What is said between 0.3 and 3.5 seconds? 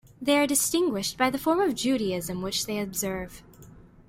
are distinguished by the form of Judaism which they observe.